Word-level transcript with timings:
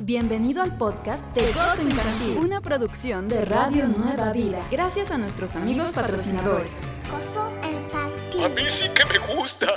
Bienvenido 0.00 0.62
al 0.62 0.76
podcast 0.76 1.24
de 1.34 1.52
Gozo 1.52 1.82
Infantil, 1.82 2.38
una 2.38 2.60
producción 2.60 3.28
de 3.28 3.44
Radio 3.44 3.88
Nueva 3.88 4.32
Vida, 4.32 4.64
gracias 4.70 5.10
a 5.10 5.18
nuestros 5.18 5.56
amigos 5.56 5.90
patrocinadores. 5.90 6.82
Gozo 7.10 7.50
Infantil. 7.68 8.44
A 8.44 8.48
mí 8.48 8.62
sí 8.68 8.88
que 8.90 9.04
me 9.06 9.18
gusta. 9.34 9.74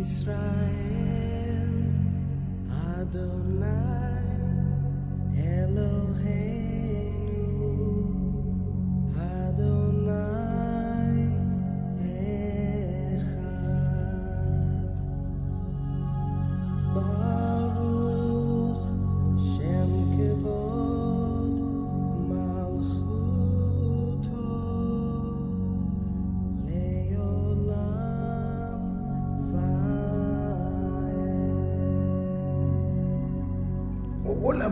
Israel 0.00 0.82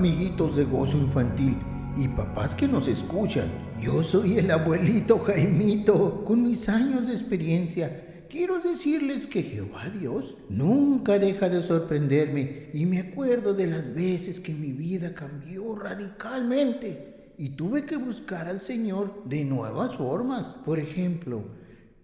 amiguitos 0.01 0.57
de 0.57 0.65
Gozo 0.65 0.97
Infantil 0.97 1.59
y 1.95 2.09
papás 2.09 2.55
que 2.55 2.67
nos 2.67 2.89
escuchan. 2.89 3.45
Yo 3.79 4.03
soy 4.03 4.39
el 4.39 4.51
abuelito 4.51 5.19
Jaimito, 5.19 6.25
con 6.25 6.43
mis 6.43 6.71
años 6.71 7.07
de 7.07 7.13
experiencia. 7.13 8.25
Quiero 8.31 8.61
decirles 8.61 9.27
que 9.27 9.43
Jehová 9.43 9.91
Dios 9.91 10.39
nunca 10.49 11.19
deja 11.19 11.51
de 11.51 11.63
sorprenderme 11.63 12.71
y 12.73 12.87
me 12.87 13.01
acuerdo 13.01 13.53
de 13.53 13.67
las 13.67 13.95
veces 13.95 14.41
que 14.41 14.55
mi 14.55 14.73
vida 14.73 15.13
cambió 15.13 15.75
radicalmente 15.75 17.35
y 17.37 17.51
tuve 17.51 17.85
que 17.85 17.99
buscar 17.99 18.49
al 18.49 18.63
Señor 18.63 19.25
de 19.27 19.45
nuevas 19.45 19.97
formas. 19.97 20.57
Por 20.65 20.79
ejemplo, 20.79 21.43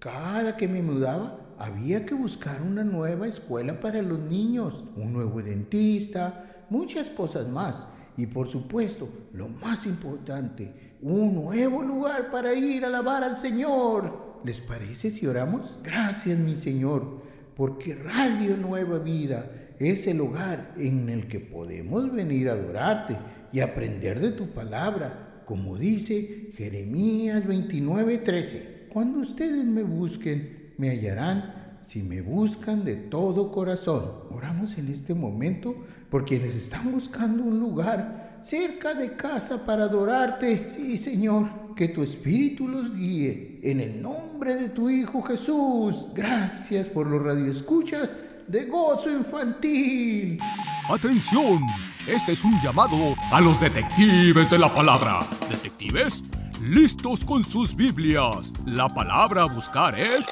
cada 0.00 0.58
que 0.58 0.68
me 0.68 0.82
mudaba 0.82 1.40
había 1.58 2.04
que 2.04 2.14
buscar 2.14 2.60
una 2.60 2.84
nueva 2.84 3.26
escuela 3.26 3.80
para 3.80 4.02
los 4.02 4.22
niños, 4.24 4.84
un 4.96 5.14
nuevo 5.14 5.40
dentista, 5.40 6.42
muchas 6.68 7.08
cosas 7.08 7.48
más. 7.48 7.86
Y 8.16 8.26
por 8.26 8.48
supuesto, 8.48 9.08
lo 9.32 9.48
más 9.48 9.86
importante, 9.86 10.72
un 11.02 11.34
nuevo 11.34 11.82
lugar 11.82 12.30
para 12.30 12.54
ir 12.54 12.84
a 12.84 12.88
alabar 12.88 13.22
al 13.22 13.38
Señor. 13.38 14.40
¿Les 14.44 14.60
parece 14.60 15.10
si 15.10 15.26
oramos? 15.26 15.78
Gracias, 15.82 16.38
mi 16.38 16.56
Señor, 16.56 17.22
porque 17.56 17.94
Radio 17.94 18.56
Nueva 18.56 18.98
Vida 18.98 19.50
es 19.78 20.06
el 20.06 20.18
lugar 20.18 20.72
en 20.78 21.08
el 21.08 21.26
que 21.26 21.40
podemos 21.40 22.10
venir 22.12 22.48
a 22.48 22.52
adorarte 22.52 23.16
y 23.52 23.60
aprender 23.60 24.20
de 24.20 24.32
tu 24.32 24.48
palabra, 24.48 25.42
como 25.44 25.76
dice 25.76 26.50
Jeremías 26.54 27.44
29:13. 27.44 28.88
Cuando 28.88 29.18
ustedes 29.20 29.64
me 29.64 29.82
busquen, 29.82 30.72
me 30.78 30.90
hallarán 30.90 31.55
si 31.86 32.02
me 32.02 32.20
buscan 32.20 32.84
de 32.84 32.96
todo 32.96 33.52
corazón. 33.52 34.10
Oramos 34.30 34.76
en 34.76 34.92
este 34.92 35.14
momento 35.14 35.74
por 36.10 36.24
quienes 36.24 36.54
están 36.54 36.92
buscando 36.92 37.44
un 37.44 37.60
lugar 37.60 38.40
cerca 38.42 38.94
de 38.94 39.16
casa 39.16 39.64
para 39.64 39.84
adorarte. 39.84 40.68
Sí, 40.74 40.98
Señor, 40.98 41.74
que 41.76 41.88
tu 41.88 42.02
Espíritu 42.02 42.66
los 42.66 42.92
guíe. 42.94 43.60
En 43.62 43.80
el 43.80 44.02
nombre 44.02 44.56
de 44.56 44.68
tu 44.70 44.90
Hijo 44.90 45.22
Jesús. 45.22 46.08
Gracias 46.12 46.88
por 46.88 47.06
los 47.06 47.22
radioescuchas 47.22 48.16
de 48.48 48.64
gozo 48.64 49.10
infantil. 49.10 50.40
Atención, 50.88 51.60
este 52.06 52.32
es 52.32 52.44
un 52.44 52.60
llamado 52.60 53.14
a 53.32 53.40
los 53.40 53.60
detectives 53.60 54.50
de 54.50 54.58
la 54.58 54.72
palabra. 54.74 55.26
¿Detectives? 55.48 56.22
Listos 56.60 57.24
con 57.24 57.44
sus 57.44 57.76
Biblias. 57.76 58.52
La 58.64 58.88
palabra 58.88 59.42
a 59.42 59.46
buscar 59.46 59.98
es... 59.98 60.26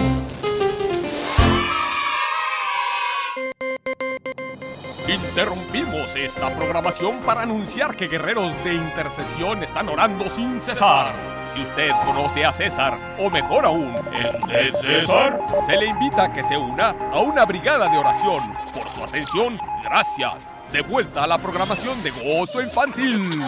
Interrumpimos 5.08 6.14
esta 6.16 6.54
programación 6.54 7.20
para 7.20 7.40
anunciar 7.40 7.96
que 7.96 8.08
guerreros 8.08 8.52
de 8.62 8.74
intercesión 8.74 9.62
están 9.62 9.88
orando 9.88 10.28
sin 10.28 10.60
cesar. 10.60 11.14
Si 11.54 11.62
usted 11.62 11.90
conoce 12.04 12.44
a 12.44 12.52
César, 12.52 13.16
o 13.18 13.30
mejor 13.30 13.64
aún, 13.64 13.94
¿es 14.12 14.46
de 14.46 14.70
César? 14.72 15.40
Se 15.66 15.78
le 15.78 15.86
invita 15.86 16.24
a 16.24 16.32
que 16.34 16.44
se 16.44 16.58
una 16.58 16.90
a 16.90 17.20
una 17.20 17.46
brigada 17.46 17.88
de 17.88 17.96
oración. 17.96 18.42
Por 18.74 18.86
su 18.90 19.02
atención, 19.02 19.58
gracias. 19.82 20.50
De 20.72 20.82
vuelta 20.82 21.24
a 21.24 21.26
la 21.26 21.38
programación 21.38 22.02
de 22.02 22.10
Gozo 22.10 22.60
Infantil. 22.60 23.42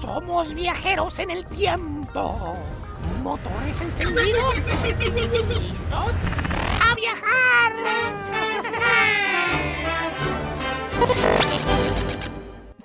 Somos 0.00 0.54
viajeros 0.54 1.18
en 1.18 1.32
el 1.32 1.44
tiempo. 1.46 2.56
Motores 3.24 3.80
encendidos. 3.80 4.54
¿Listos? 5.48 6.12
¡A 6.80 6.94
viajar! 6.94 7.34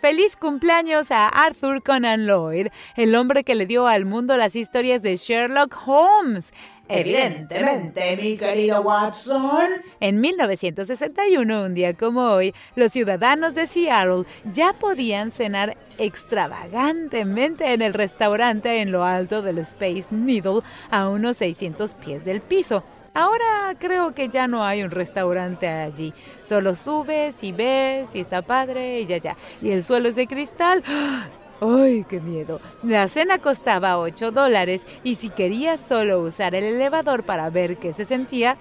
Feliz 0.01 0.37
cumpleaños 0.37 1.11
a 1.11 1.27
Arthur 1.27 1.83
Conan 1.83 2.25
Lloyd, 2.25 2.67
el 2.95 3.15
hombre 3.15 3.43
que 3.43 3.53
le 3.53 3.65
dio 3.65 3.85
al 3.85 4.05
mundo 4.05 4.37
las 4.37 4.55
historias 4.55 5.01
de 5.01 5.17
Sherlock 5.17 5.75
Holmes. 5.85 6.53
Evidentemente, 6.87 8.17
mi 8.17 8.35
querido 8.35 8.81
Watson. 8.81 9.67
En 9.99 10.21
1961, 10.21 11.63
un 11.63 11.73
día 11.75 11.93
como 11.93 12.23
hoy, 12.23 12.55
los 12.75 12.91
ciudadanos 12.91 13.53
de 13.53 13.67
Seattle 13.67 14.23
ya 14.51 14.73
podían 14.73 15.31
cenar 15.31 15.77
extravagantemente 15.99 17.73
en 17.73 17.83
el 17.83 17.93
restaurante 17.93 18.81
en 18.81 18.91
lo 18.91 19.03
alto 19.03 19.43
del 19.43 19.59
Space 19.59 20.07
Needle 20.09 20.61
a 20.89 21.09
unos 21.09 21.37
600 21.37 21.93
pies 21.93 22.25
del 22.25 22.41
piso. 22.41 22.83
Ahora 23.13 23.75
creo 23.79 24.13
que 24.13 24.29
ya 24.29 24.47
no 24.47 24.63
hay 24.63 24.83
un 24.83 24.91
restaurante 24.91 25.67
allí. 25.67 26.13
Solo 26.41 26.75
subes 26.75 27.43
y 27.43 27.51
ves 27.51 28.15
y 28.15 28.21
está 28.21 28.41
padre 28.41 29.01
y 29.01 29.05
ya 29.05 29.17
ya. 29.17 29.37
Y 29.61 29.71
el 29.71 29.83
suelo 29.83 30.09
es 30.09 30.15
de 30.15 30.27
cristal. 30.27 30.83
¡Ay, 31.61 32.05
qué 32.07 32.21
miedo! 32.21 32.61
La 32.83 33.07
cena 33.07 33.39
costaba 33.39 33.99
8 33.99 34.31
dólares 34.31 34.85
y 35.03 35.15
si 35.15 35.29
querías 35.29 35.81
solo 35.81 36.21
usar 36.21 36.55
el 36.55 36.63
elevador 36.63 37.23
para 37.23 37.49
ver 37.49 37.77
qué 37.77 37.91
se 37.91 38.05
sentía, 38.05 38.57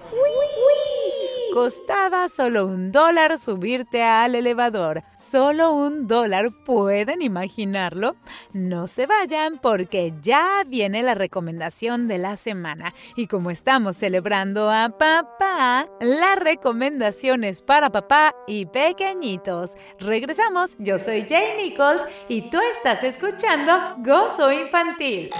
Costaba 1.53 2.29
solo 2.29 2.67
un 2.67 2.91
dólar 2.91 3.37
subirte 3.37 4.03
al 4.03 4.35
elevador. 4.35 5.03
Solo 5.17 5.73
un 5.73 6.07
dólar, 6.07 6.51
¿pueden 6.63 7.21
imaginarlo? 7.21 8.15
No 8.53 8.87
se 8.87 9.07
vayan 9.07 9.57
porque 9.57 10.13
ya 10.21 10.63
viene 10.67 11.01
la 11.01 11.15
recomendación 11.15 12.07
de 12.07 12.19
la 12.19 12.35
semana. 12.35 12.93
Y 13.15 13.27
como 13.27 13.49
estamos 13.49 13.97
celebrando 13.97 14.69
a 14.69 14.89
papá, 14.89 15.87
la 15.99 16.35
recomendación 16.35 17.43
es 17.43 17.61
para 17.61 17.89
papá 17.89 18.35
y 18.47 18.67
pequeñitos. 18.67 19.71
Regresamos, 19.99 20.75
yo 20.77 20.99
soy 20.99 21.25
Jay 21.27 21.57
Nichols 21.57 22.03
y 22.27 22.49
tú 22.49 22.59
estás 22.71 23.03
escuchando 23.03 23.95
Gozo 24.03 24.51
Infantil. 24.51 25.31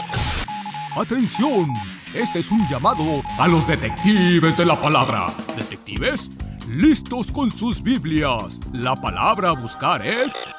¡Atención! 0.95 1.98
Este 2.13 2.39
es 2.39 2.49
un 2.49 2.65
llamado 2.67 3.21
a 3.37 3.47
los 3.47 3.67
detectives 3.67 4.57
de 4.57 4.65
la 4.65 4.81
palabra. 4.81 5.31
¿Detectives? 5.55 6.31
Listos 6.67 7.31
con 7.31 7.51
sus 7.51 7.83
Biblias. 7.83 8.59
La 8.73 8.95
palabra 8.95 9.49
a 9.49 9.53
buscar 9.53 10.03
es... 10.03 10.55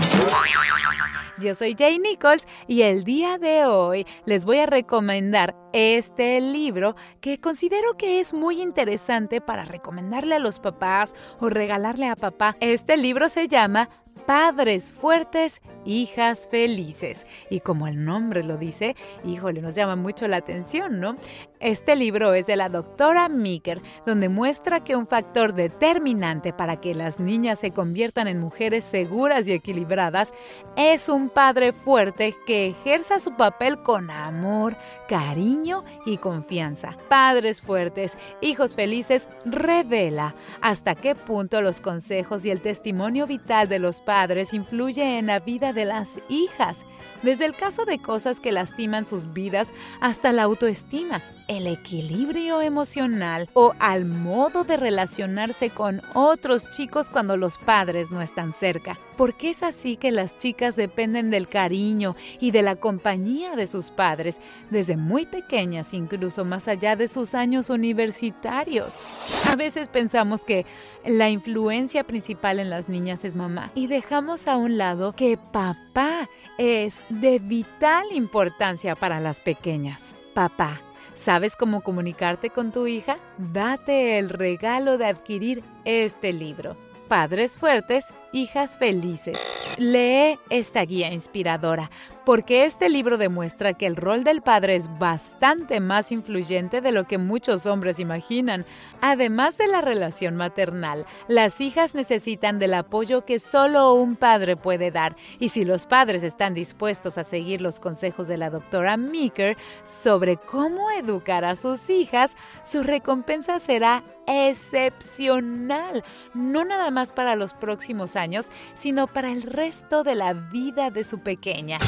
Yo 1.43 1.55
soy 1.55 1.75
Jay 1.77 1.99
Nichols 1.99 2.47
y 2.69 2.83
el 2.83 3.03
día 3.03 3.37
de 3.37 3.67
hoy 3.67 4.07
les 4.27 4.45
voy 4.45 4.61
a 4.61 4.67
recomendar 4.67 5.57
este 5.73 6.41
libro 6.41 6.95
que 7.21 7.41
considero 7.41 7.97
que 7.97 8.21
es 8.21 8.33
muy 8.33 8.63
interesante 8.63 9.41
para 9.41 9.65
recomendarle 9.65 10.37
a 10.37 10.39
los 10.39 10.61
papás 10.61 11.15
o 11.41 11.49
regalarle 11.49 12.07
a 12.07 12.15
papá. 12.15 12.57
Este 12.61 12.97
libro 12.97 13.29
se 13.29 13.49
llama 13.49 13.89
Padres 14.25 14.93
fuertes, 14.93 15.63
hijas 15.85 16.49
felices. 16.49 17.27
Y 17.51 17.59
como 17.59 17.89
el 17.89 18.05
nombre 18.05 18.45
lo 18.45 18.57
dice, 18.57 18.95
híjole, 19.25 19.63
nos 19.63 19.75
llama 19.75 19.97
mucho 19.97 20.29
la 20.29 20.37
atención, 20.37 21.01
¿no? 21.01 21.17
Este 21.63 21.95
libro 21.95 22.35
es 22.35 22.47
de 22.47 22.57
la 22.57 22.69
doctora 22.69 23.29
Meeker, 23.29 23.81
donde 24.05 24.29
muestra 24.29 24.83
que 24.83 24.97
un 24.97 25.07
factor 25.07 25.55
determinante 25.55 26.53
para 26.53 26.81
que 26.81 26.93
las 26.93 27.21
niñas 27.21 27.61
se 27.61 27.71
conviertan 27.71 28.27
en 28.27 28.41
mujeres 28.41 28.85
seguras 28.85 29.47
y 29.47 29.53
equilibradas 29.53 30.35
es 30.77 31.09
un 31.09 31.29
padre 31.29 31.73
fuerte 31.73 32.35
que 32.49 32.67
ejerza 32.67 33.21
su 33.21 33.37
papel 33.37 33.81
con 33.85 34.11
amor, 34.11 34.77
cariño 35.09 35.85
y 36.05 36.17
confianza. 36.17 36.97
Padres 37.09 37.61
fuertes, 37.61 38.19
hijos 38.41 38.75
felices, 38.75 39.29
revela 39.45 40.35
hasta 40.63 40.97
qué 40.97 41.15
punto 41.15 41.63
los 41.63 41.81
consejos 41.81 42.45
y 42.45 42.51
el 42.51 42.61
testimonio 42.61 43.29
vital 43.29 43.69
de 43.69 43.79
los 43.79 44.01
padres 44.01 44.53
influye 44.53 45.17
en 45.17 45.27
la 45.27 45.39
vida 45.39 45.73
de 45.73 45.85
las 45.85 46.19
hijas, 46.29 46.85
desde 47.23 47.45
el 47.45 47.55
caso 47.55 47.85
de 47.85 48.01
cosas 48.01 48.41
que 48.41 48.51
lastiman 48.51 49.07
sus 49.07 49.33
vidas 49.33 49.73
hasta 50.01 50.33
la 50.33 50.43
autoestima, 50.43 51.23
el 51.57 51.67
equilibrio 51.67 52.63
emocional 52.63 53.49
o 53.53 53.75
al 53.79 54.05
modo 54.05 54.65
de 54.65 54.77
relacionarse 54.77 55.71
con 55.71 56.03
otros 56.15 56.69
chicos 56.71 57.11
cuando 57.11 57.37
los 57.37 57.59
padres 57.59 58.11
no 58.11 58.23
están 58.23 58.53
cerca. 58.53 58.99
¿Por 59.17 59.35
qué 59.35 59.51
es 59.51 59.63
así 59.63 59.97
que 59.97 60.11
las 60.11 60.39
chicas 60.39 60.77
dependen 60.77 61.31
del 61.31 61.49
cariño 61.49 62.17
y 62.41 62.51
de 62.51 62.63
la 62.63 62.77
compañía 62.77 63.55
de 63.55 63.67
sus 63.67 63.91
padres 63.91 64.41
desde 64.71 64.97
muy 64.97 65.27
pequeñas, 65.27 65.93
incluso 65.93 66.45
más 66.45 66.69
allá 66.69 66.97
de 66.97 67.09
sus 67.09 67.35
años 67.35 67.69
universitarios? 67.69 69.47
A 69.49 69.57
veces 69.57 69.89
pensamos 69.89 70.41
que 70.41 70.65
la 71.05 71.29
influencia 71.29 72.05
principal 72.05 72.59
en 72.59 72.71
las 72.71 72.89
niñas 72.89 73.25
es 73.25 73.35
mamá 73.35 73.71
y 73.75 73.87
dejamos 73.87 74.49
a 74.49 74.57
un 74.57 74.79
lado 74.79 75.13
que 75.13 75.37
papá 75.37 76.29
es 76.57 77.05
de 77.11 77.39
vital 77.39 78.07
importancia 78.13 78.97
para 78.97 79.21
las 79.21 79.41
pequeñas. 79.41 80.17
Papá, 80.35 80.81
¿sabes 81.15 81.57
cómo 81.57 81.83
comunicarte 81.83 82.49
con 82.49 82.73
tu 82.73 82.87
hija? 82.87 83.19
Date 83.37 84.19
el 84.19 84.31
regalo 84.31 84.97
de 84.97 85.05
adquirir 85.05 85.63
este 85.85 86.33
libro. 86.33 86.75
Padres 87.07 87.59
fuertes, 87.59 88.15
hijas 88.33 88.79
felices. 88.79 89.39
Lee 89.79 90.39
esta 90.49 90.83
guía 90.87 91.13
inspiradora, 91.13 91.91
porque 92.25 92.65
este 92.65 92.89
libro 92.89 93.19
demuestra 93.19 93.75
que 93.75 93.87
el 93.87 93.97
rol 93.97 94.25
del 94.25 94.43
padre 94.43 94.77
es 94.77 94.89
bastante 94.99 95.81
más 95.81 96.13
influyente 96.13 96.81
de 96.81 96.93
lo 96.93 97.07
que 97.07 97.19
muchos 97.19 97.67
hombres 97.67 97.99
imaginan. 97.99 98.65
Además 99.01 99.59
de 99.59 99.67
la 99.67 99.81
relación 99.81 100.37
maternal, 100.37 101.07
las 101.29 101.61
hijas 101.61 101.95
necesitan 101.95 102.59
del 102.59 102.75
apoyo 102.75 103.25
que 103.25 103.41
solo 103.41 103.95
un 103.95 104.17
padre 104.17 104.57
puede 104.57 104.91
dar, 104.91 105.17
y 105.39 105.49
si 105.49 105.65
los 105.65 105.87
padres 105.87 106.25
están 106.25 106.55
dispuestos 106.55 107.19
a 107.19 107.25
seguir 107.25 107.61
los 107.61 107.81
consejos 107.81 108.29
de 108.29 108.37
la 108.37 108.51
doctora 108.51 108.97
Meeker 108.97 109.57
sobre 109.85 110.37
cómo 110.37 110.91
educar 110.91 111.45
a 111.45 111.57
sus 111.57 111.91
hijas, 111.91 112.33
su 112.65 112.83
recompensa 112.83 113.59
será 113.59 114.03
excepcional, 114.27 116.05
no 116.35 116.65
nada 116.65 116.91
más 116.91 117.13
para 117.13 117.37
los 117.37 117.55
próximos 117.55 118.17
años, 118.17 118.49
sino 118.75 119.07
para 119.07 119.31
el 119.31 119.43
resto 119.43 120.05
de 120.05 120.15
la 120.15 120.33
vida 120.33 120.91
de 120.91 121.05
su 121.05 121.21
pequeña. 121.21 121.79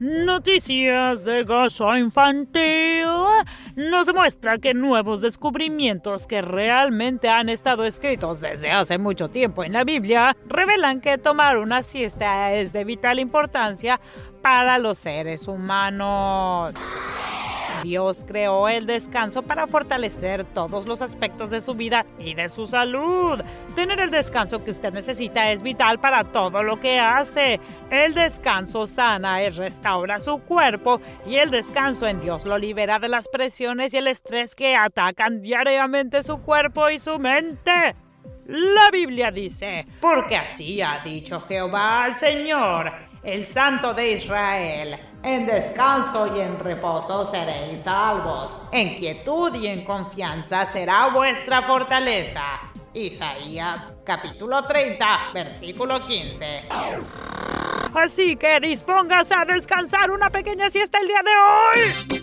Noticias 0.00 1.26
de 1.26 1.44
gozo 1.44 1.94
infantil. 1.94 3.04
nos 3.76 4.10
muestra 4.14 4.56
que 4.56 4.72
nuevos 4.72 5.20
descubrimientos 5.20 6.26
que 6.26 6.40
realmente 6.40 7.28
han 7.28 7.50
estado 7.50 7.84
escritos 7.84 8.40
desde 8.40 8.70
hace 8.70 8.96
mucho 8.96 9.28
tiempo 9.28 9.62
en 9.62 9.74
la 9.74 9.84
Biblia 9.84 10.34
revelan 10.48 11.02
que 11.02 11.18
tomar 11.18 11.58
una 11.58 11.82
siesta 11.82 12.54
es 12.54 12.72
de 12.72 12.84
vital 12.84 13.18
importancia 13.18 14.00
para 14.40 14.78
los 14.78 14.96
seres 14.96 15.46
humanos. 15.46 16.72
Dios 17.82 18.24
creó 18.26 18.68
el 18.68 18.86
descanso 18.86 19.42
para 19.42 19.66
fortalecer 19.66 20.44
todos 20.44 20.86
los 20.86 21.02
aspectos 21.02 21.50
de 21.50 21.60
su 21.60 21.74
vida 21.74 22.06
y 22.18 22.34
de 22.34 22.48
su 22.48 22.66
salud. 22.66 23.40
Tener 23.74 24.00
el 24.00 24.10
descanso 24.10 24.62
que 24.64 24.70
usted 24.70 24.92
necesita 24.92 25.50
es 25.50 25.62
vital 25.62 25.98
para 25.98 26.24
todo 26.24 26.62
lo 26.62 26.80
que 26.80 26.98
hace. 26.98 27.60
El 27.90 28.14
descanso 28.14 28.86
sana 28.86 29.42
y 29.42 29.48
restaura 29.50 30.20
su 30.20 30.38
cuerpo 30.38 31.00
y 31.26 31.36
el 31.36 31.50
descanso 31.50 32.06
en 32.06 32.20
Dios 32.20 32.44
lo 32.44 32.58
libera 32.58 32.98
de 32.98 33.08
las 33.08 33.28
presiones 33.28 33.94
y 33.94 33.98
el 33.98 34.06
estrés 34.06 34.54
que 34.54 34.76
atacan 34.76 35.40
diariamente 35.40 36.22
su 36.22 36.40
cuerpo 36.42 36.90
y 36.90 36.98
su 36.98 37.18
mente. 37.18 37.94
La 38.46 38.90
Biblia 38.90 39.30
dice, 39.30 39.86
porque 40.00 40.36
así 40.36 40.82
ha 40.82 41.00
dicho 41.04 41.40
Jehová 41.42 42.04
al 42.04 42.16
Señor, 42.16 42.92
el 43.22 43.44
Santo 43.44 43.92
de 43.94 44.12
Israel. 44.12 44.98
En 45.22 45.46
descanso 45.46 46.34
y 46.34 46.40
en 46.40 46.58
reposo 46.58 47.24
seréis 47.24 47.80
salvos. 47.80 48.56
En 48.72 48.96
quietud 48.98 49.54
y 49.54 49.66
en 49.66 49.84
confianza 49.84 50.64
será 50.66 51.08
vuestra 51.08 51.62
fortaleza. 51.62 52.42
Isaías 52.94 53.90
capítulo 54.04 54.64
30, 54.64 55.32
versículo 55.34 56.04
15. 56.04 56.68
Así 57.94 58.36
que 58.36 58.60
dispóngase 58.60 59.34
a 59.34 59.44
descansar 59.44 60.10
una 60.10 60.30
pequeña 60.30 60.70
siesta 60.70 60.98
el 60.98 61.06
día 61.06 61.20
de 61.22 61.30
hoy. 61.30 62.19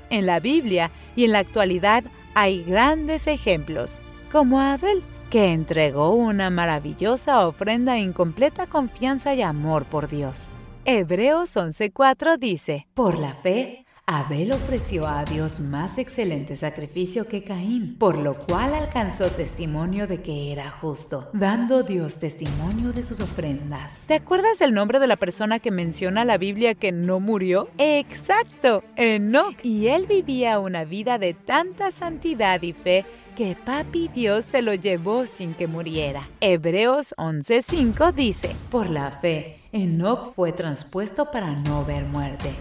En 0.09 0.25
la 0.25 0.39
Biblia 0.39 0.91
y 1.17 1.25
en 1.25 1.33
la 1.33 1.39
actualidad 1.39 2.05
hay 2.33 2.63
grandes 2.63 3.27
ejemplos, 3.27 3.99
como 4.31 4.61
Abel, 4.61 5.03
que 5.29 5.51
entregó 5.51 6.11
una 6.11 6.49
maravillosa 6.49 7.45
ofrenda 7.45 7.97
en 7.97 8.13
completa 8.13 8.65
confianza 8.65 9.33
y 9.33 9.41
amor 9.41 9.83
por 9.83 10.07
Dios. 10.07 10.53
Hebreos 10.85 11.57
11:4 11.57 12.37
dice, 12.37 12.87
por 12.93 13.19
la 13.19 13.33
fe, 13.33 13.86
Abel 14.09 14.53
ofreció 14.53 15.05
a 15.05 15.25
Dios 15.25 15.59
más 15.59 15.97
excelente 15.97 16.55
sacrificio 16.55 17.27
que 17.27 17.43
Caín, 17.43 17.97
por 17.99 18.17
lo 18.17 18.37
cual 18.37 18.73
alcanzó 18.73 19.29
testimonio 19.29 20.07
de 20.07 20.21
que 20.21 20.53
era 20.53 20.71
justo, 20.71 21.29
dando 21.33 21.83
Dios 21.83 22.15
testimonio 22.15 22.93
de 22.93 23.03
sus 23.03 23.19
ofrendas. 23.19 24.05
¿Te 24.07 24.13
acuerdas 24.13 24.61
el 24.61 24.73
nombre 24.73 25.01
de 25.01 25.07
la 25.07 25.17
persona 25.17 25.59
que 25.59 25.71
menciona 25.71 26.23
la 26.23 26.37
Biblia 26.37 26.73
que 26.73 26.93
no 26.93 27.19
murió? 27.19 27.67
Exacto, 27.77 28.81
Enoch. 28.95 29.57
Y 29.65 29.87
él 29.87 30.05
vivía 30.05 30.59
una 30.59 30.85
vida 30.85 31.17
de 31.17 31.33
tanta 31.33 31.91
santidad 31.91 32.61
y 32.61 32.71
fe 32.71 33.03
que 33.35 33.57
papi 33.65 34.07
Dios 34.07 34.45
se 34.45 34.61
lo 34.61 34.73
llevó 34.73 35.25
sin 35.25 35.53
que 35.53 35.67
muriera. 35.67 36.29
Hebreos 36.39 37.13
11:5 37.17 38.13
dice, 38.13 38.55
por 38.71 38.89
la 38.89 39.11
fe, 39.11 39.59
Enoch 39.73 40.33
fue 40.33 40.53
transpuesto 40.53 41.29
para 41.29 41.57
no 41.57 41.83
ver 41.83 42.05
muerte. 42.05 42.51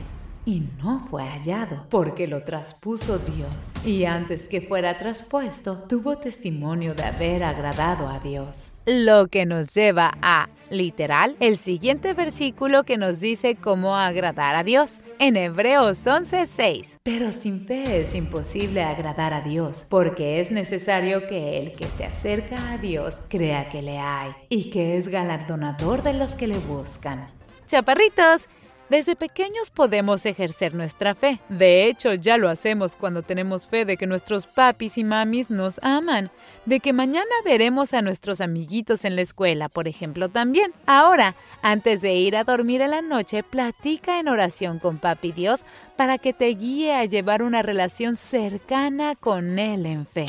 Y 0.49 0.62
no 0.81 1.00
fue 1.00 1.25
hallado, 1.25 1.87
porque 1.91 2.29
lo 2.29 2.45
traspuso 2.45 3.19
Dios. 3.19 3.75
Y 3.85 4.05
antes 4.05 4.45
que 4.45 4.61
fuera 4.61 4.97
traspuesto, 4.97 5.79
tuvo 5.88 6.19
testimonio 6.19 6.95
de 6.95 7.03
haber 7.03 7.43
agradado 7.43 8.07
a 8.07 8.21
Dios. 8.21 8.75
Lo 8.87 9.26
que 9.26 9.45
nos 9.45 9.75
lleva 9.75 10.17
a, 10.23 10.49
literal, 10.71 11.35
el 11.41 11.57
siguiente 11.57 12.15
versículo 12.15 12.85
que 12.85 12.97
nos 12.97 13.19
dice 13.19 13.57
cómo 13.57 13.97
agradar 13.97 14.55
a 14.55 14.62
Dios. 14.62 15.03
En 15.19 15.37
Hebreos 15.37 16.07
11:6. 16.07 16.99
Pero 17.03 17.33
sin 17.33 17.67
fe 17.67 18.03
es 18.03 18.15
imposible 18.15 18.85
agradar 18.85 19.35
a 19.35 19.41
Dios, 19.41 19.85
porque 19.91 20.38
es 20.38 20.53
necesario 20.53 21.26
que 21.26 21.59
el 21.59 21.73
que 21.73 21.87
se 21.87 22.05
acerca 22.05 22.71
a 22.71 22.79
Dios 22.79 23.21
crea 23.29 23.69
que 23.69 23.83
le 23.83 23.99
hay 23.99 24.31
y 24.49 24.71
que 24.71 24.97
es 24.97 25.09
galardonador 25.09 26.05
de 26.05 26.12
los 26.12 26.37
que 26.37 26.47
le 26.47 26.59
buscan. 26.59 27.26
Chaparritos, 27.67 28.49
desde 28.88 29.16
pequeños 29.16 29.71
podemos 29.71 30.25
ejercer 30.26 30.75
nuestra 30.75 31.14
fe. 31.14 31.40
De 31.49 31.87
hecho, 31.87 32.14
ya 32.14 32.37
lo 32.37 32.49
hacemos 32.49 32.97
cuando 32.97 33.23
tenemos 33.23 33.66
fe 33.66 33.85
de 33.85 33.97
que 33.97 34.07
nuestros 34.07 34.47
papis 34.47 34.99
y 34.99 35.05
mamis 35.05 35.50
nos 35.50 35.81
aman, 35.83 36.31
de 36.64 36.81
que 36.81 36.93
mañana 36.93 37.31
veremos 37.45 37.95
a 37.95 38.02
nuestros 38.02 38.40
amiguitos 38.40 39.05
en 39.05 39.16
la 39.16 39.23
escuela, 39.23 39.69
por 39.69 39.88
ejemplo, 39.88 40.28
también. 40.28 40.73
Ahora, 40.87 41.35
antes 41.62 42.00
de 42.00 42.14
ir 42.14 42.37
a 42.37 42.45
dormir 42.45 42.81
en 42.81 42.90
la 42.90 43.02
noche, 43.02 43.43
platica 43.43 44.21
en 44.21 44.28
oración 44.28 44.78
con 44.78 44.99
papi 44.99 45.33
Dios 45.33 45.64
para 45.97 46.19
que 46.19 46.33
te 46.33 46.47
guíe 46.47 46.95
a 46.95 47.05
llevar 47.05 47.43
una 47.43 47.62
relación 47.62 48.16
cercana 48.16 49.14
con 49.14 49.59
Él 49.59 49.87
en 49.87 50.07
fe. 50.07 50.26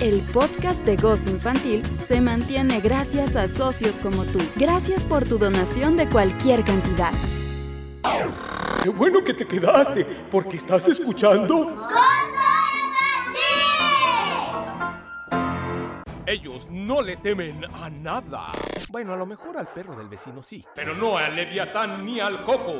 El 0.00 0.20
podcast 0.32 0.84
de 0.84 0.96
Gozo 0.96 1.30
Infantil 1.30 1.82
se 2.04 2.20
mantiene 2.20 2.80
gracias 2.80 3.36
a 3.36 3.46
socios 3.46 4.00
como 4.00 4.24
tú. 4.24 4.40
Gracias 4.56 5.04
por 5.04 5.24
tu 5.24 5.38
donación 5.38 5.96
de 5.96 6.08
cualquier 6.08 6.64
cantidad. 6.64 7.12
¡Qué 8.82 8.88
bueno 8.88 9.22
que 9.22 9.32
te 9.32 9.46
quedaste! 9.46 10.04
Porque 10.28 10.56
estás 10.56 10.88
escuchando... 10.88 11.86
Ellos 16.32 16.66
no 16.70 17.02
le 17.02 17.18
temen 17.18 17.62
a 17.74 17.90
nada. 17.90 18.52
Bueno, 18.90 19.12
a 19.12 19.16
lo 19.16 19.26
mejor 19.26 19.58
al 19.58 19.66
perro 19.66 19.94
del 19.94 20.08
vecino 20.08 20.42
sí. 20.42 20.64
Pero 20.74 20.94
no 20.96 21.18
al 21.18 21.36
leviatán 21.36 22.06
ni 22.06 22.20
al 22.20 22.40
coco. 22.40 22.72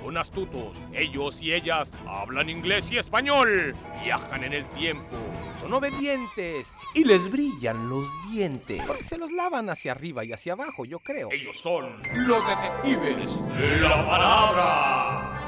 Son 0.00 0.18
astutos. 0.18 0.76
Ellos 0.92 1.40
y 1.40 1.52
ellas 1.52 1.92
hablan 2.08 2.50
inglés 2.50 2.90
y 2.90 2.98
español. 2.98 3.76
Viajan 4.02 4.42
en 4.42 4.52
el 4.54 4.66
tiempo. 4.70 5.16
Son 5.60 5.72
obedientes. 5.74 6.74
Y 6.92 7.04
les 7.04 7.30
brillan 7.30 7.88
los 7.88 8.08
dientes. 8.32 8.82
Porque 8.84 9.04
se 9.04 9.16
los 9.16 9.30
lavan 9.30 9.70
hacia 9.70 9.92
arriba 9.92 10.24
y 10.24 10.32
hacia 10.32 10.54
abajo, 10.54 10.84
yo 10.84 10.98
creo. 10.98 11.28
Ellos 11.30 11.56
son 11.60 12.02
los 12.26 12.44
detectives 12.44 13.30
de 13.60 13.76
la 13.76 14.04
palabra. 14.04 15.38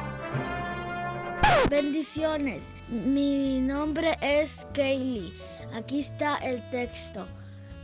Bendiciones. 1.68 2.72
Mi 2.88 3.58
nombre 3.58 4.16
es 4.20 4.64
Kaylee. 4.72 5.32
Aquí 5.74 5.98
está 6.00 6.36
el 6.36 6.62
texto. 6.70 7.26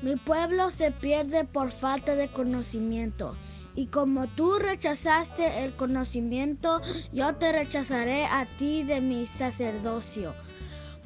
Mi 0.01 0.15
pueblo 0.15 0.71
se 0.71 0.93
pierde 0.93 1.45
por 1.45 1.73
falta 1.73 2.15
de 2.15 2.29
conocimiento. 2.29 3.35
Y 3.75 3.87
como 3.87 4.29
tú 4.29 4.61
rechazaste 4.61 5.65
el 5.65 5.75
conocimiento, 5.75 6.81
yo 7.13 7.35
te 7.35 7.51
rechazaré 7.51 8.27
a 8.27 8.47
ti 8.59 8.85
de 8.85 9.01
mi 9.01 9.27
sacerdocio. 9.27 10.35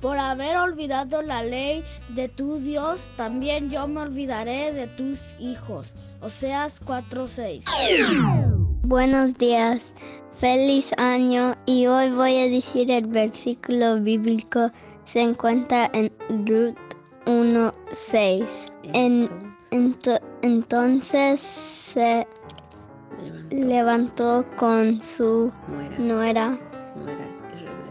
Por 0.02 0.18
haber 0.18 0.58
olvidado 0.58 1.22
la 1.22 1.42
ley 1.42 1.82
de 2.10 2.28
tu 2.28 2.58
Dios, 2.58 3.10
también 3.16 3.70
yo 3.70 3.88
me 3.88 4.02
olvidaré 4.02 4.70
de 4.74 4.86
tus 4.86 5.18
hijos. 5.38 5.94
Oseas 6.20 6.80
4:6. 6.84 7.64
Buenos 8.82 9.38
días, 9.38 9.94
feliz 10.38 10.92
año 10.98 11.56
y 11.64 11.86
hoy 11.86 12.10
voy 12.10 12.36
a 12.36 12.50
decir 12.50 12.90
el 12.90 13.06
versículo 13.06 13.98
bíblico 14.00 14.70
se 15.04 15.20
encuentra 15.20 15.90
en 15.92 16.10
Ruth 16.46 16.76
1.6. 17.26 18.70
En, 18.92 19.28
ento- 19.70 20.20
entonces 20.42 21.40
se 21.40 22.26
levantó. 23.50 24.44
con 24.56 25.00
su 25.02 25.50
nuera. 25.98 26.58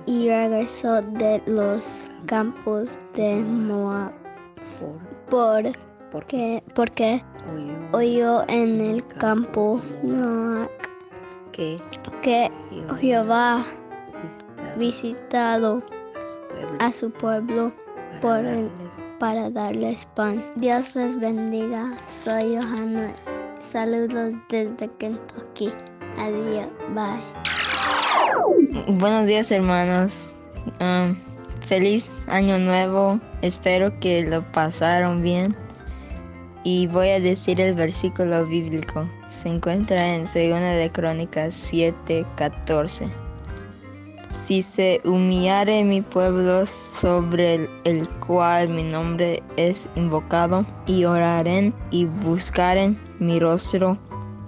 y 0.06 0.28
regresó. 0.30 1.02
de 1.02 1.42
los 1.46 2.10
campos 2.26 3.00
de 3.16 3.36
Moab. 3.36 4.12
Por, 5.30 5.64
porque, 6.12 6.64
porque 6.76 7.24
oyó 7.92 8.44
en 8.48 8.80
el 8.82 9.06
campo 9.08 9.82
que 11.52 11.78
que 12.22 12.52
Jehová 13.00 13.66
visitado 14.78 15.84
a 16.80 16.92
su 16.94 17.12
pueblo 17.12 17.72
por 18.22 18.40
el- 18.40 18.70
para 19.20 19.50
darles 19.50 20.06
pan. 20.16 20.44
Dios 20.56 20.96
les 20.96 21.20
bendiga. 21.20 21.96
Soy 22.08 22.56
Johanna. 22.56 23.14
Saludos 23.60 24.34
desde 24.50 24.90
Kentucky. 24.98 25.72
Adiós. 26.18 26.68
Bye. 26.94 27.22
Buenos 28.88 29.28
días 29.28 29.52
hermanos. 29.52 30.34
Um, 30.80 31.16
feliz 31.66 32.26
año 32.28 32.58
nuevo. 32.60 33.20
Espero 33.42 34.00
que 34.00 34.24
lo 34.24 34.44
pasaron 34.52 35.22
bien. 35.22 35.56
Y 36.66 36.88
voy 36.88 37.10
a 37.10 37.20
decir 37.20 37.60
el 37.60 37.76
versículo 37.76 38.46
bíblico. 38.46 39.10
Se 39.28 39.50
encuentra 39.50 40.14
en 40.16 40.24
2 40.24 40.34
de 40.34 40.90
Crónicas 40.94 41.56
7:14. 41.56 43.12
Si 44.34 44.64
se 44.64 45.00
humillare 45.06 45.84
mi 45.84 46.02
pueblo 46.02 46.66
sobre 46.66 47.70
el, 47.84 48.08
cual 48.26 48.68
mi 48.68 48.84
nombre 48.84 49.44
es 49.58 49.88
invocado, 49.96 50.66
y 50.88 51.06
oraren 51.06 51.72
y 51.92 52.06
buscaren 52.06 53.00
mi 53.20 53.40
rostro, 53.40 53.96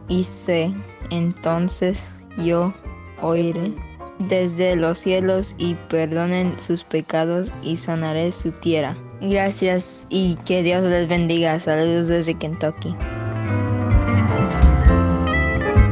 y 0.09 0.23
se 0.23 0.73
entonces 1.11 2.09
yo 2.43 2.73
oiré 3.21 3.75
desde 4.17 4.75
los 4.75 4.97
cielos 4.97 5.53
y 5.59 5.75
perdonen 5.87 6.59
sus 6.59 6.83
pecados 6.83 7.53
y 7.61 7.77
sanaré 7.77 8.31
su 8.31 8.51
tierra. 8.53 8.97
Gracias 9.21 10.07
y 10.09 10.35
que 10.45 10.63
Dios 10.63 10.83
les 10.83 11.07
bendiga. 11.07 11.59
Saludos 11.59 12.07
desde 12.07 12.33
Kentucky. 12.33 12.95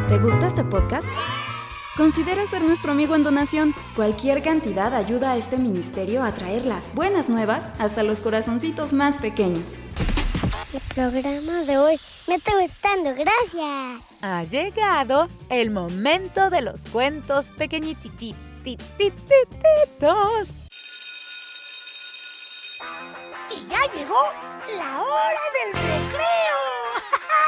¿Te 0.10 0.18
gusta 0.18 0.48
este 0.48 0.64
podcast? 0.64 1.08
Considera 1.96 2.48
ser 2.48 2.64
nuestro 2.64 2.92
amigo 2.92 3.16
en 3.16 3.22
donación. 3.22 3.76
Cualquier 3.96 4.42
cantidad 4.42 4.96
ayuda 4.96 5.34
a 5.34 5.38
este 5.38 5.58
ministerio 5.58 6.24
a 6.24 6.34
traer 6.34 6.66
las 6.66 6.94
buenas 6.96 7.30
nuevas 7.30 7.66
hasta 7.78 8.02
los 8.02 8.20
corazoncitos 8.20 8.94
más 8.94 9.20
pequeños. 9.20 9.76
El 10.74 10.82
programa 10.96 11.62
de 11.66 11.78
hoy 11.78 12.00
me 12.28 12.36
está 12.36 12.60
gustando. 12.60 13.14
Gracias. 13.14 14.02
Ha 14.22 14.44
llegado 14.44 15.30
el 15.50 15.70
momento 15.70 16.50
de 16.50 16.62
los 16.64 16.86
cuentos 16.88 17.52
pequeñitititos. 17.52 18.40
Y 23.52 23.68
ya 23.70 23.82
llegó 23.94 24.18
la 24.80 25.00
hora 25.00 25.42
del 25.54 25.74
recreo. 25.74 26.58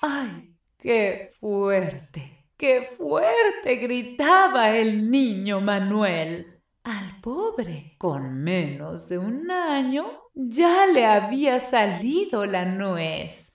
¡Ay, 0.03 0.55
qué 0.79 1.29
fuerte! 1.39 2.47
¡Qué 2.57 2.89
fuerte! 2.97 3.75
gritaba 3.75 4.75
el 4.75 5.11
niño 5.11 5.61
Manuel. 5.61 6.59
Al 6.83 7.21
pobre, 7.21 7.93
con 7.99 8.41
menos 8.43 9.07
de 9.09 9.19
un 9.19 9.51
año, 9.51 10.07
ya 10.33 10.87
le 10.87 11.05
había 11.05 11.59
salido 11.59 12.47
la 12.47 12.65
nuez. 12.65 13.51